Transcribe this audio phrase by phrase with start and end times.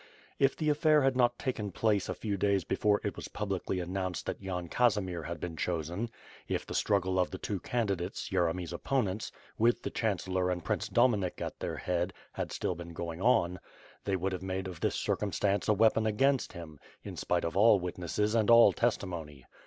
[0.39, 4.25] If the affair had not taken place a few days before it was publicly announced
[4.25, 6.09] that Yan Casimir had been chosen;
[6.47, 11.39] if the struggle of the two candidates, Yeremy^s opponents, with the chancellor and Prince Dominik
[11.39, 13.59] at their head, had still been going on,
[14.03, 17.79] they would have made of this circumstance a weapon against him, in spite of all
[17.79, 19.45] witnesses and all testimony.